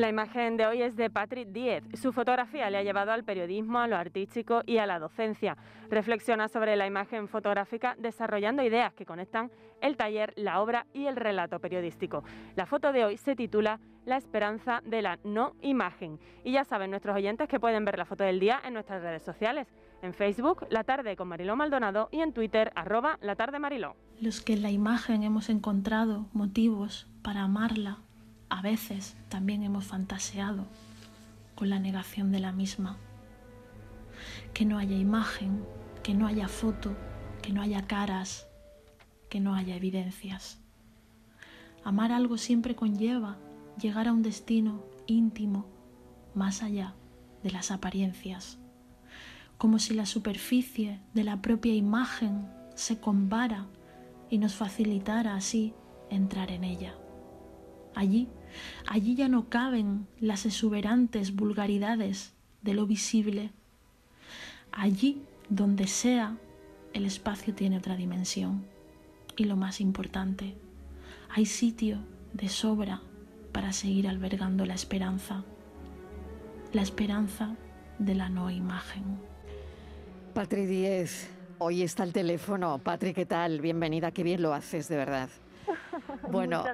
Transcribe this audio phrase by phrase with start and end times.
[0.00, 1.84] La imagen de hoy es de Patrick Diez.
[1.92, 5.58] Su fotografía le ha llevado al periodismo, a lo artístico y a la docencia.
[5.90, 9.50] Reflexiona sobre la imagen fotográfica desarrollando ideas que conectan
[9.82, 12.24] el taller, la obra y el relato periodístico.
[12.56, 16.18] La foto de hoy se titula La esperanza de la no imagen.
[16.44, 19.22] Y ya saben nuestros oyentes que pueden ver la foto del día en nuestras redes
[19.22, 19.68] sociales.
[20.00, 23.96] En Facebook, La Tarde con Mariló Maldonado y en Twitter, arroba La Tarde Mariló.
[24.18, 27.98] Los que en la imagen hemos encontrado motivos para amarla
[28.50, 30.66] a veces también hemos fantaseado
[31.54, 32.98] con la negación de la misma.
[34.52, 35.64] Que no haya imagen,
[36.02, 36.96] que no haya foto,
[37.42, 38.48] que no haya caras,
[39.30, 40.58] que no haya evidencias.
[41.84, 43.38] Amar algo siempre conlleva
[43.80, 45.66] llegar a un destino íntimo,
[46.34, 46.94] más allá
[47.42, 48.58] de las apariencias,
[49.56, 53.66] como si la superficie de la propia imagen se combara
[54.28, 55.72] y nos facilitara así
[56.10, 56.94] entrar en ella.
[57.94, 58.28] Allí,
[58.86, 63.50] allí ya no caben las exuberantes vulgaridades de lo visible.
[64.72, 66.36] Allí, donde sea,
[66.92, 68.64] el espacio tiene otra dimensión.
[69.36, 70.54] Y lo más importante,
[71.30, 71.98] hay sitio
[72.32, 73.00] de sobra
[73.52, 75.44] para seguir albergando la esperanza.
[76.72, 77.56] La esperanza
[77.98, 79.02] de la no imagen.
[80.34, 81.28] Patri Díez,
[81.58, 82.78] hoy está el teléfono.
[82.78, 83.60] Patri, ¿qué tal?
[83.60, 85.28] Bienvenida, qué bien lo haces, de verdad.
[86.30, 86.64] Bueno,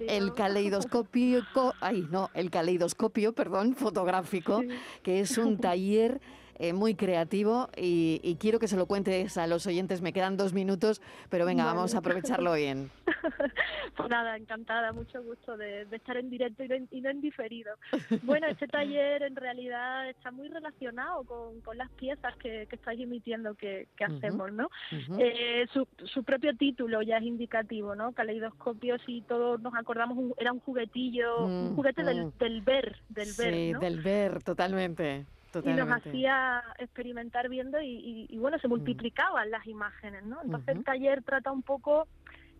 [0.00, 1.42] el caleidoscopio,
[1.80, 4.62] ay, no, el caleidoscopio, perdón, fotográfico,
[5.02, 6.20] que es un taller
[6.60, 10.02] eh, muy creativo y, quiero que se lo cuentes a los oyentes.
[10.02, 12.90] Me quedan dos minutos, pero venga, vamos a aprovecharlo bien.
[13.96, 17.74] pues nada, encantada, mucho gusto de, estar en directo y no, en diferido.
[18.22, 23.88] Bueno, este taller en realidad está muy relacionado con, las piezas que, estáis emitiendo que,
[24.00, 24.68] hacemos, ¿no?
[25.18, 28.12] Eh, su, propio título ya es indicativo, ¿no?
[28.12, 33.54] Caleidoscopio, si todos nos acordamos, era un juguetillo, un juguete del, del ver, del ver,
[33.54, 35.26] Sí, del ver, totalmente.
[35.64, 38.70] Y nos hacía experimentar viendo y, bueno, se mm.
[38.70, 40.42] multiplicaban las imágenes, ¿no?
[40.42, 42.06] Entonces el taller trata un poco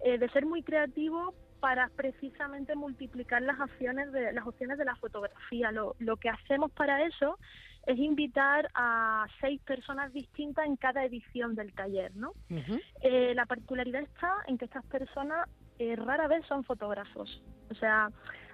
[0.05, 4.95] eh, de ser muy creativo para precisamente multiplicar las opciones de las opciones de la
[4.97, 5.73] fotografía.
[5.73, 7.37] Lo, lo que hacemos para eso
[7.89, 12.33] es invitar a seis personas distintas en cada edición del taller, ¿no?
[13.01, 15.49] Eh, la particularidad está en que estas personas
[15.79, 18.11] eh, rara vez son fotógrafos, o sea,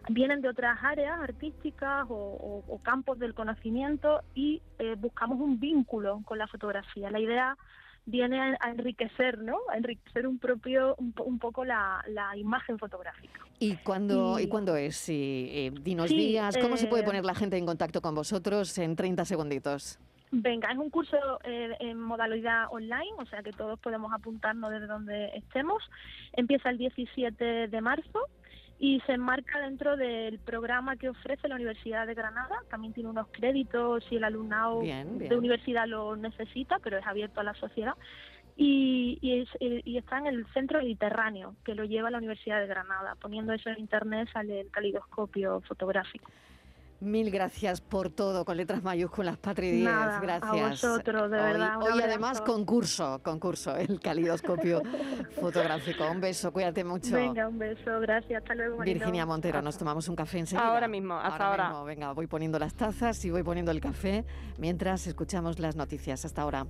[0.08, 6.38] vienen de otras áreas artísticas o, campos del conocimiento y eh, buscamos un vínculo con
[6.38, 7.10] la fotografía.
[7.10, 7.56] La idea
[8.06, 9.58] viene a, enriquecer, ¿no?
[9.70, 12.02] A enriquecer un propio, un, poco la,
[12.36, 13.40] imagen fotográfica.
[13.58, 14.96] ¿Y cuándo, y, cuándo es?
[14.96, 18.76] Sí, eh, dinos días, ¿cómo se puede eh, poner la gente en contacto con vosotros
[18.78, 19.98] en 30 segunditos?
[20.30, 25.26] Venga, es un curso en modalidad online, o sea que todos podemos apuntarnos desde donde
[25.36, 25.80] estemos.
[26.32, 28.28] Empieza el 17 de marzo
[28.78, 32.56] y se enmarca dentro del programa que ofrece la Universidad de Granada.
[32.70, 37.44] También tiene unos créditos si el alumnado de universidad lo necesita, pero es abierto a
[37.44, 37.94] la sociedad.
[38.56, 43.16] Y, y, está en el centro mediterráneo, que lo lleva la Universidad de Granada.
[43.20, 46.30] Poniendo eso en internet sale el calidoscopio fotográfico.
[47.00, 50.84] Mil gracias por todo, con letras mayúsculas, Patri Díaz, gracias.
[50.84, 51.82] A vosotros, de verdad.
[51.82, 54.82] Hoy, además concurso, concurso, el calidoscopio
[55.40, 56.10] fotográfico.
[56.10, 57.14] Un beso, cuídate mucho.
[57.14, 58.78] Venga, un beso, gracias, hasta luego.
[58.78, 60.66] Virginia Montero, nos tomamos un café enseguida.
[60.66, 61.82] Ahora mismo, hasta ahora.
[61.82, 64.24] Venga, voy poniendo las tazas y voy poniendo el café
[64.58, 66.24] mientras escuchamos las noticias.
[66.24, 66.66] Hasta ahora.